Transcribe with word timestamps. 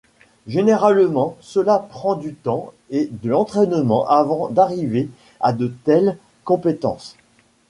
Généralement, 0.47 1.37
cela 1.41 1.77
prend 1.77 2.15
du 2.15 2.33
temps 2.33 2.73
et 2.89 3.05
de 3.21 3.29
l’entraînement 3.29 4.09
avant 4.09 4.49
d'arriver 4.49 5.09
à 5.39 5.53
de 5.53 5.67
telles 5.83 6.17
compétences. 6.43 7.15